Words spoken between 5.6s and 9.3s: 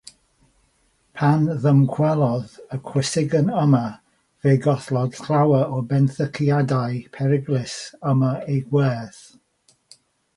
o'r benthyciadau peryglus yma eu gwerth.